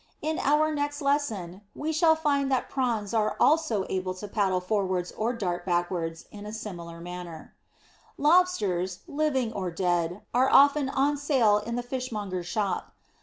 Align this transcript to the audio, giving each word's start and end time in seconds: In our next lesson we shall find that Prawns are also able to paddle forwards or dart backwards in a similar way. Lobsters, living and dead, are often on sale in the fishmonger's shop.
In 0.23 0.39
our 0.39 0.73
next 0.73 0.99
lesson 1.03 1.61
we 1.75 1.93
shall 1.93 2.15
find 2.15 2.51
that 2.51 2.71
Prawns 2.71 3.13
are 3.13 3.35
also 3.39 3.85
able 3.87 4.15
to 4.15 4.27
paddle 4.27 4.59
forwards 4.59 5.11
or 5.11 5.31
dart 5.31 5.63
backwards 5.63 6.25
in 6.31 6.43
a 6.47 6.51
similar 6.53 6.99
way. 6.99 7.49
Lobsters, 8.17 9.01
living 9.07 9.53
and 9.53 9.75
dead, 9.75 10.23
are 10.33 10.49
often 10.49 10.89
on 10.89 11.17
sale 11.17 11.57
in 11.59 11.75
the 11.75 11.83
fishmonger's 11.83 12.47
shop. 12.47 12.93